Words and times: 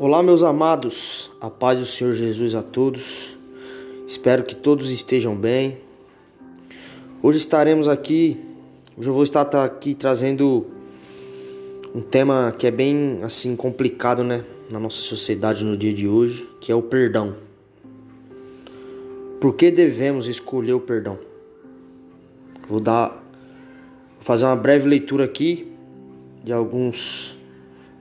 Olá, 0.00 0.22
meus 0.22 0.44
amados, 0.44 1.28
a 1.40 1.50
paz 1.50 1.80
do 1.80 1.84
Senhor 1.84 2.12
Jesus 2.12 2.54
a 2.54 2.62
todos. 2.62 3.36
Espero 4.06 4.44
que 4.44 4.54
todos 4.54 4.92
estejam 4.92 5.34
bem. 5.34 5.78
Hoje 7.20 7.38
estaremos 7.38 7.88
aqui, 7.88 8.38
hoje 8.96 9.08
eu 9.08 9.12
vou 9.12 9.24
estar 9.24 9.42
aqui 9.56 9.96
trazendo 9.96 10.66
um 11.92 12.00
tema 12.00 12.54
que 12.56 12.64
é 12.64 12.70
bem 12.70 13.18
assim 13.24 13.56
complicado, 13.56 14.22
né, 14.22 14.44
na 14.70 14.78
nossa 14.78 15.00
sociedade 15.00 15.64
no 15.64 15.76
dia 15.76 15.92
de 15.92 16.06
hoje, 16.06 16.48
que 16.60 16.70
é 16.70 16.74
o 16.76 16.82
perdão. 16.82 17.34
Por 19.40 19.56
que 19.56 19.68
devemos 19.68 20.28
escolher 20.28 20.74
o 20.74 20.80
perdão? 20.80 21.18
Vou 22.68 22.78
dar 22.78 23.08
vou 23.08 24.20
fazer 24.20 24.44
uma 24.44 24.54
breve 24.54 24.88
leitura 24.88 25.24
aqui 25.24 25.72
de 26.44 26.52
alguns 26.52 27.36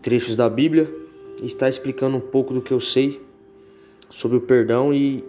trechos 0.04 0.36
da 0.36 0.48
Bíblia 0.48 1.07
está 1.44 1.70
explicando 1.70 2.18
um 2.18 2.22
pouco 2.22 2.54
do 2.54 2.62
que 2.62 2.72
eu 2.72 2.80
sei 2.80 3.22
sobre 4.10 4.38
o 4.38 4.42
perdão 4.42 4.94
e 4.94 5.24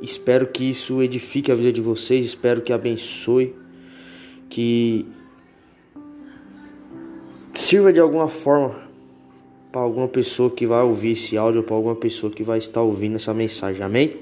espero 0.00 0.46
que 0.46 0.70
isso 0.70 1.02
edifique 1.02 1.50
a 1.52 1.54
vida 1.54 1.72
de 1.72 1.80
vocês, 1.80 2.24
espero 2.24 2.62
que 2.62 2.72
abençoe, 2.72 3.54
que 4.48 5.06
sirva 7.54 7.92
de 7.92 8.00
alguma 8.00 8.28
forma 8.28 8.88
para 9.70 9.80
alguma 9.80 10.08
pessoa 10.08 10.50
que 10.50 10.66
vai 10.66 10.82
ouvir 10.82 11.12
esse 11.12 11.36
áudio, 11.36 11.62
para 11.62 11.74
alguma 11.74 11.94
pessoa 11.94 12.32
que 12.32 12.42
vai 12.42 12.58
estar 12.58 12.82
ouvindo 12.82 13.16
essa 13.16 13.32
mensagem. 13.32 13.82
Amém? 13.82 14.16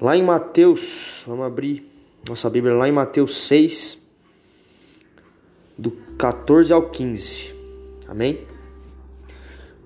Lá 0.00 0.16
em 0.16 0.22
Mateus, 0.22 1.24
vamos 1.26 1.46
abrir 1.46 1.90
nossa 2.28 2.50
Bíblia 2.50 2.74
lá 2.74 2.88
em 2.88 2.92
Mateus 2.92 3.36
6 3.36 4.02
do 5.78 5.90
14 6.18 6.72
ao 6.72 6.90
15. 6.90 7.54
Amém? 8.08 8.53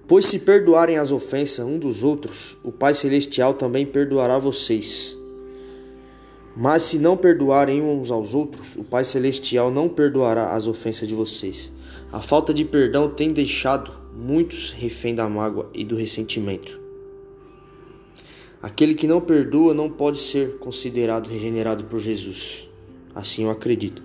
Pois 0.09 0.25
se 0.25 0.39
perdoarem 0.39 0.97
as 0.97 1.13
ofensas 1.13 1.67
um 1.67 1.79
dos 1.79 2.03
outros, 2.03 2.57
o 2.65 2.73
Pai 2.73 2.95
Celestial 2.95 3.53
também 3.53 3.85
perdoará 3.85 4.39
vocês. 4.39 5.15
Mas 6.57 6.85
se 6.85 6.99
não 6.99 7.15
perdoarem 7.15 7.83
uns 7.83 8.11
aos 8.11 8.35
outros, 8.35 8.75
o 8.75 8.83
Pai 8.83 9.05
Celestial 9.05 9.71
não 9.71 9.87
perdoará 9.87 10.55
as 10.55 10.67
ofensas 10.67 11.07
de 11.07 11.15
vocês. 11.15 11.71
A 12.11 12.23
falta 12.23 12.55
de 12.55 12.65
perdão 12.65 13.11
tem 13.11 13.35
deixado 13.35 13.93
muitos 14.17 14.71
refém 14.71 15.15
da 15.15 15.29
mágoa 15.29 15.69
e 15.75 15.85
do 15.85 15.95
ressentimento. 15.95 16.81
Aquele 18.63 18.95
que 18.95 19.07
não 19.07 19.21
perdoa 19.21 19.75
não 19.75 19.91
pode 19.91 20.21
ser 20.21 20.57
considerado 20.57 21.29
regenerado 21.29 21.85
por 21.85 22.01
Jesus. 22.01 22.67
Assim 23.15 23.45
eu 23.45 23.51
acredito. 23.51 24.03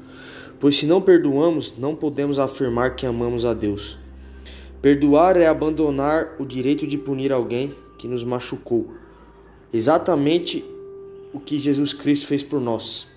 Pois 0.59 0.75
se 0.75 0.85
não 0.85 1.01
perdoamos, 1.01 1.77
não 1.77 1.95
podemos 1.95 2.39
afirmar 2.39 2.93
que 2.97 3.05
amamos 3.05 3.45
a 3.45 3.53
Deus. 3.53 4.02
Perdoar 4.83 5.37
é 5.37 5.47
abandonar 5.47 6.35
o 6.37 6.45
direito 6.45 6.85
de 6.85 6.97
punir 6.97 7.31
alguém 7.31 7.73
que 7.97 8.05
nos 8.05 8.21
machucou. 8.25 8.93
Exatamente 9.71 10.61
o 11.31 11.39
que 11.39 11.57
Jesus 11.57 11.93
Cristo 11.93 12.27
fez 12.27 12.43
por 12.43 12.59
nós. 12.59 13.07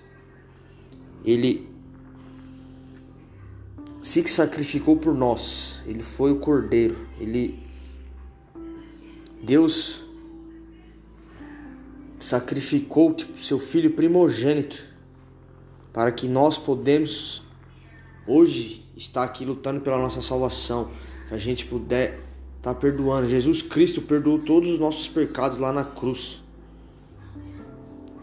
Ele 1.25 1.67
se 4.01 4.25
sacrificou 4.29 4.95
por 4.95 5.13
nós. 5.13 5.81
Ele 5.85 6.01
foi 6.01 6.31
o 6.31 6.37
cordeiro. 6.37 7.05
Ele 7.19 7.59
Deus 9.43 10.05
sacrificou 12.17 13.11
tipo, 13.11 13.37
seu 13.37 13.59
filho 13.59 13.91
primogênito 13.91 14.87
para 15.91 16.13
que 16.13 16.29
nós 16.29 16.57
podemos 16.57 17.43
hoje 18.25 18.89
estar 18.95 19.23
aqui 19.25 19.43
lutando 19.43 19.81
pela 19.81 19.97
nossa 19.97 20.21
salvação 20.21 20.89
que 21.27 21.33
a 21.33 21.37
gente 21.37 21.65
puder 21.65 22.19
estar 22.57 22.73
tá 22.73 22.75
perdoando. 22.75 23.27
Jesus 23.27 23.61
Cristo 23.61 24.01
perdoou 24.01 24.39
todos 24.39 24.71
os 24.71 24.79
nossos 24.79 25.07
pecados 25.07 25.57
lá 25.57 25.71
na 25.71 25.83
cruz. 25.83 26.43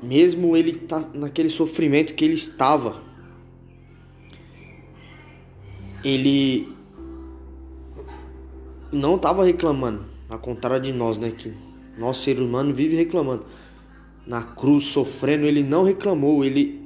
Mesmo 0.02 0.56
ele 0.56 0.72
tá 0.72 1.06
naquele 1.14 1.48
sofrimento 1.48 2.14
que 2.14 2.24
ele 2.24 2.34
estava, 2.34 3.02
ele 6.04 6.68
não 8.92 9.16
estava 9.16 9.44
reclamando, 9.44 10.04
ao 10.28 10.38
contrário 10.38 10.84
de 10.84 10.92
nós, 10.92 11.16
né, 11.16 11.30
que 11.30 11.54
nosso 11.96 12.22
ser 12.22 12.38
humano 12.38 12.74
vive 12.74 12.96
reclamando. 12.96 13.46
Na 14.26 14.42
cruz 14.42 14.86
sofrendo, 14.86 15.46
ele 15.46 15.62
não 15.62 15.84
reclamou, 15.84 16.44
ele 16.44 16.82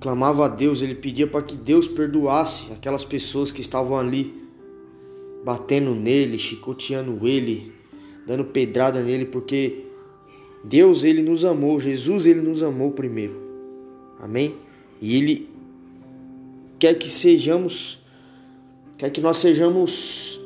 clamava 0.00 0.46
a 0.46 0.48
Deus, 0.48 0.82
ele 0.82 0.96
pedia 0.96 1.28
para 1.28 1.42
que 1.42 1.56
Deus 1.56 1.86
perdoasse 1.86 2.72
aquelas 2.72 3.04
pessoas 3.04 3.52
que 3.52 3.60
estavam 3.60 3.96
ali 3.96 4.43
batendo 5.44 5.94
nele, 5.94 6.38
chicoteando 6.38 7.26
ele, 7.28 7.72
dando 8.26 8.44
pedrada 8.46 9.02
nele, 9.02 9.26
porque 9.26 9.84
Deus 10.64 11.04
ele 11.04 11.22
nos 11.22 11.44
amou, 11.44 11.78
Jesus 11.78 12.24
ele 12.24 12.40
nos 12.40 12.62
amou 12.62 12.90
primeiro. 12.92 13.36
Amém? 14.18 14.54
E 15.00 15.16
ele 15.16 15.48
quer 16.78 16.94
que 16.94 17.10
sejamos 17.10 18.02
quer 18.96 19.10
que 19.10 19.20
nós 19.20 19.36
sejamos 19.36 20.40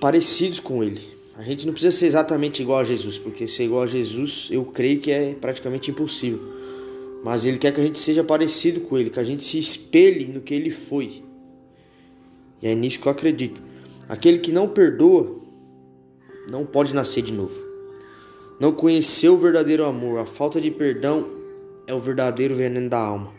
parecidos 0.00 0.60
com 0.60 0.84
ele. 0.84 1.00
A 1.36 1.42
gente 1.42 1.64
não 1.64 1.72
precisa 1.72 1.96
ser 1.96 2.06
exatamente 2.06 2.60
igual 2.60 2.80
a 2.80 2.84
Jesus, 2.84 3.16
porque 3.16 3.46
ser 3.46 3.64
igual 3.64 3.84
a 3.84 3.86
Jesus, 3.86 4.48
eu 4.50 4.62
creio 4.64 5.00
que 5.00 5.10
é 5.10 5.34
praticamente 5.34 5.90
impossível. 5.90 6.40
Mas 7.24 7.46
ele 7.46 7.58
quer 7.58 7.72
que 7.72 7.80
a 7.80 7.84
gente 7.84 7.98
seja 7.98 8.22
parecido 8.22 8.80
com 8.80 8.98
ele, 8.98 9.08
que 9.08 9.20
a 9.20 9.24
gente 9.24 9.42
se 9.44 9.58
espelhe 9.58 10.26
no 10.26 10.40
que 10.40 10.52
ele 10.52 10.70
foi. 10.70 11.22
E 12.60 12.66
é 12.66 12.74
nisso 12.74 13.00
que 13.00 13.06
eu 13.06 13.12
acredito. 13.12 13.69
Aquele 14.10 14.40
que 14.40 14.50
não 14.50 14.66
perdoa 14.66 15.40
não 16.50 16.66
pode 16.66 16.92
nascer 16.92 17.22
de 17.22 17.32
novo. 17.32 17.62
Não 18.58 18.72
conheceu 18.72 19.34
o 19.34 19.38
verdadeiro 19.38 19.84
amor. 19.84 20.18
A 20.18 20.26
falta 20.26 20.60
de 20.60 20.68
perdão 20.68 21.28
é 21.86 21.94
o 21.94 21.98
verdadeiro 22.00 22.52
veneno 22.52 22.90
da 22.90 22.98
alma. 22.98 23.32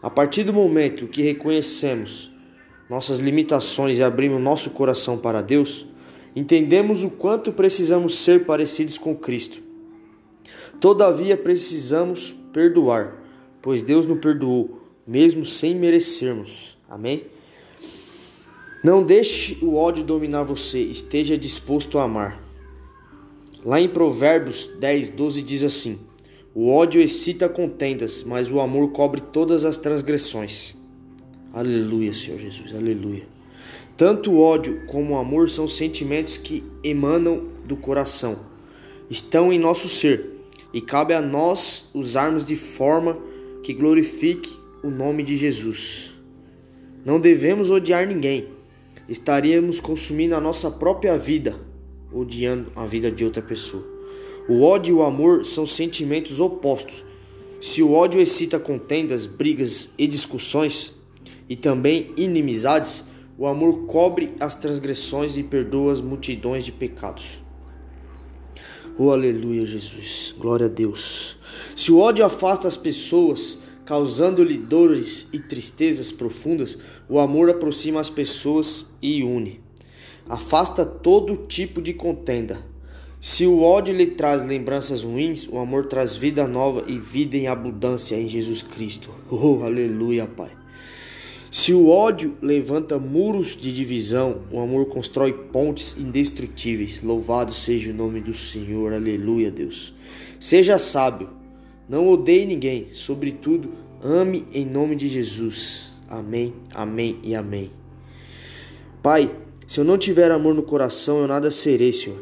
A 0.00 0.08
partir 0.08 0.44
do 0.44 0.52
momento 0.52 1.08
que 1.08 1.20
reconhecemos 1.20 2.32
nossas 2.88 3.18
limitações 3.18 3.98
e 3.98 4.04
abrimos 4.04 4.40
nosso 4.40 4.70
coração 4.70 5.18
para 5.18 5.42
Deus, 5.42 5.84
entendemos 6.36 7.02
o 7.02 7.10
quanto 7.10 7.52
precisamos 7.52 8.20
ser 8.20 8.46
parecidos 8.46 8.98
com 8.98 9.16
Cristo. 9.16 9.60
Todavia 10.80 11.36
precisamos 11.36 12.30
perdoar, 12.52 13.20
pois 13.60 13.82
Deus 13.82 14.06
nos 14.06 14.20
perdoou, 14.20 14.80
mesmo 15.04 15.44
sem 15.44 15.74
merecermos. 15.74 16.78
Amém? 16.88 17.26
Não 18.82 19.02
deixe 19.02 19.58
o 19.60 19.74
ódio 19.74 20.04
dominar 20.04 20.44
você, 20.44 20.78
esteja 20.78 21.36
disposto 21.36 21.98
a 21.98 22.04
amar. 22.04 22.40
Lá 23.64 23.80
em 23.80 23.88
Provérbios 23.88 24.70
10, 24.78 25.08
12 25.08 25.42
diz 25.42 25.64
assim: 25.64 25.98
O 26.54 26.70
ódio 26.70 27.00
excita 27.00 27.48
contendas, 27.48 28.22
mas 28.22 28.48
o 28.52 28.60
amor 28.60 28.92
cobre 28.92 29.20
todas 29.20 29.64
as 29.64 29.76
transgressões. 29.76 30.76
Aleluia, 31.52 32.12
Senhor 32.12 32.38
Jesus, 32.38 32.72
aleluia. 32.72 33.26
Tanto 33.96 34.30
o 34.30 34.40
ódio 34.40 34.86
como 34.86 35.14
o 35.14 35.18
amor 35.18 35.50
são 35.50 35.66
sentimentos 35.66 36.36
que 36.36 36.62
emanam 36.84 37.48
do 37.64 37.76
coração, 37.76 38.38
estão 39.10 39.52
em 39.52 39.58
nosso 39.58 39.88
ser, 39.88 40.38
e 40.72 40.80
cabe 40.80 41.14
a 41.14 41.20
nós 41.20 41.90
usarmos 41.92 42.44
de 42.44 42.54
forma 42.54 43.18
que 43.60 43.74
glorifique 43.74 44.56
o 44.84 44.88
nome 44.88 45.24
de 45.24 45.36
Jesus. 45.36 46.12
Não 47.04 47.18
devemos 47.18 47.70
odiar 47.70 48.06
ninguém 48.06 48.56
estaríamos 49.08 49.80
consumindo 49.80 50.34
a 50.34 50.40
nossa 50.40 50.70
própria 50.70 51.16
vida, 51.16 51.58
odiando 52.12 52.70
a 52.76 52.86
vida 52.86 53.10
de 53.10 53.24
outra 53.24 53.42
pessoa. 53.42 53.84
O 54.48 54.62
ódio 54.62 54.96
e 54.96 54.98
o 54.98 55.02
amor 55.02 55.44
são 55.44 55.66
sentimentos 55.66 56.40
opostos. 56.40 57.04
Se 57.60 57.82
o 57.82 57.92
ódio 57.92 58.20
excita 58.20 58.58
contendas, 58.58 59.26
brigas 59.26 59.92
e 59.98 60.06
discussões, 60.06 60.94
e 61.48 61.56
também 61.56 62.12
inimizades, 62.16 63.04
o 63.36 63.46
amor 63.46 63.86
cobre 63.86 64.34
as 64.38 64.54
transgressões 64.54 65.36
e 65.36 65.42
perdoa 65.42 65.92
as 65.92 66.00
multidões 66.00 66.64
de 66.64 66.72
pecados. 66.72 67.42
Oh, 68.98 69.10
aleluia, 69.10 69.64
Jesus. 69.64 70.34
Glória 70.36 70.66
a 70.66 70.68
Deus. 70.68 71.36
Se 71.76 71.92
o 71.92 71.98
ódio 71.98 72.24
afasta 72.24 72.66
as 72.66 72.76
pessoas, 72.76 73.60
causando-lhe 73.88 74.58
dores 74.58 75.28
e 75.32 75.38
tristezas 75.38 76.12
profundas, 76.12 76.76
o 77.08 77.18
amor 77.18 77.48
aproxima 77.48 77.98
as 77.98 78.10
pessoas 78.10 78.90
e 79.00 79.22
une. 79.22 79.62
Afasta 80.28 80.84
todo 80.84 81.46
tipo 81.46 81.80
de 81.80 81.94
contenda. 81.94 82.60
Se 83.18 83.46
o 83.46 83.62
ódio 83.62 83.94
lhe 83.94 84.08
traz 84.08 84.44
lembranças 84.44 85.04
ruins, 85.04 85.48
o 85.48 85.56
amor 85.56 85.86
traz 85.86 86.14
vida 86.14 86.46
nova 86.46 86.84
e 86.86 86.98
vida 86.98 87.34
em 87.38 87.46
abundância 87.46 88.14
em 88.14 88.28
Jesus 88.28 88.60
Cristo. 88.60 89.08
Oh, 89.30 89.62
aleluia, 89.62 90.26
Pai. 90.26 90.50
Se 91.50 91.72
o 91.72 91.88
ódio 91.88 92.36
levanta 92.42 92.98
muros 92.98 93.56
de 93.56 93.72
divisão, 93.72 94.42
o 94.52 94.60
amor 94.60 94.84
constrói 94.90 95.32
pontes 95.32 95.96
indestrutíveis. 95.96 97.00
Louvado 97.00 97.54
seja 97.54 97.90
o 97.90 97.94
nome 97.94 98.20
do 98.20 98.34
Senhor. 98.34 98.92
Aleluia, 98.92 99.50
Deus. 99.50 99.94
Seja 100.38 100.76
sábio 100.76 101.37
não 101.88 102.08
odeie 102.08 102.44
ninguém, 102.44 102.88
sobretudo, 102.92 103.72
ame 104.02 104.44
em 104.52 104.66
nome 104.66 104.94
de 104.94 105.08
Jesus. 105.08 105.94
Amém, 106.08 106.54
amém 106.74 107.18
e 107.22 107.34
amém. 107.34 107.70
Pai, 109.02 109.30
Se 109.66 109.80
eu 109.80 109.84
não 109.84 109.98
tiver 109.98 110.30
amor 110.30 110.54
no 110.54 110.62
coração, 110.62 111.20
eu 111.20 111.28
nada 111.28 111.50
serei, 111.50 111.92
Senhor. 111.92 112.16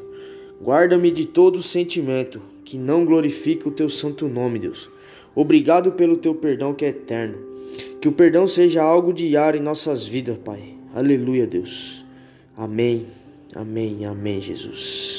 Guarda-me 0.61 1.13
de 1.13 1.27
todo 1.27 1.63
sentimento 1.63 2.43
que 2.65 2.77
não 2.77 3.05
glorifique 3.05 3.69
o 3.69 3.71
teu 3.71 3.89
santo 3.89 4.27
nome, 4.27 4.59
Deus. 4.59 4.91
Obrigado 5.33 5.93
pelo 5.93 6.17
teu 6.17 6.35
perdão 6.35 6.75
que 6.75 6.85
é 6.85 6.89
eterno. 6.89 7.39
Que 8.01 8.09
o 8.09 8.13
perdão 8.13 8.49
seja 8.49 8.83
algo 8.83 9.13
diário 9.13 9.61
em 9.61 9.63
nossas 9.63 10.05
vidas, 10.05 10.37
Pai. 10.39 10.75
Aleluia, 10.93 11.47
Deus. 11.47 12.05
Amém. 12.57 13.07
Amém. 13.55 14.05
Amém, 14.05 14.41
Jesus. 14.41 15.16